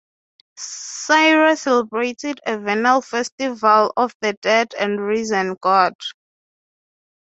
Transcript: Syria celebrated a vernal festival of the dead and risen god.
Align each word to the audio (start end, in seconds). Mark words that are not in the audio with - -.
Syria 0.57 1.55
celebrated 1.55 2.39
a 2.47 2.57
vernal 2.57 3.01
festival 3.03 3.93
of 3.95 4.15
the 4.19 4.33
dead 4.41 4.73
and 4.79 4.99
risen 4.99 5.55
god. 5.61 5.93